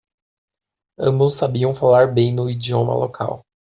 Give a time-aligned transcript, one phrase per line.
[0.97, 3.45] Ambos sabiam falar bem no idioma local.